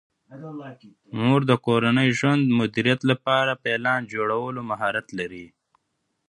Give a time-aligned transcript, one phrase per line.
[1.17, 5.45] مور د کورني ژوند د مدیریت لپاره د پلان جوړولو مهارت لري.